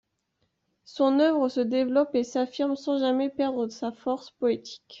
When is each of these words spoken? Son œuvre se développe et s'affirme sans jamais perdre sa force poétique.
Son 0.83 1.19
œuvre 1.19 1.47
se 1.47 1.59
développe 1.59 2.15
et 2.15 2.23
s'affirme 2.23 2.75
sans 2.75 2.97
jamais 2.97 3.29
perdre 3.29 3.67
sa 3.67 3.91
force 3.91 4.31
poétique. 4.31 4.81